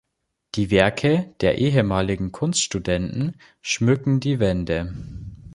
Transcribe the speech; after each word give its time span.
Die 0.55 0.71
Werke 0.71 1.31
der 1.41 1.59
ehemaligen 1.59 2.31
Kunststudenten 2.31 3.35
schmücken 3.61 4.19
die 4.19 4.39
Wände. 4.39 4.91